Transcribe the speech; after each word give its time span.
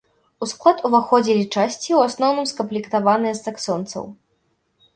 У 0.45 0.45
склад 0.51 0.77
уваходзілі 0.89 1.43
часці, 1.55 1.77
ў 1.77 2.01
асноўным 2.11 2.49
скамплектаваныя 2.55 3.33
з 3.37 3.45
саксонцаў. 3.51 4.13